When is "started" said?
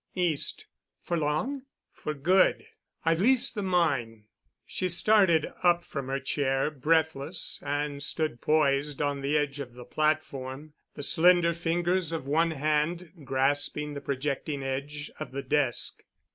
4.89-5.53